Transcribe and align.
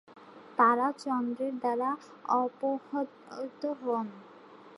তারা 0.57 0.87
চন্দ্রের 1.03 1.53
দ্বারা 1.59 1.89
অপহৃত 2.35 3.63
হন। 3.81 4.07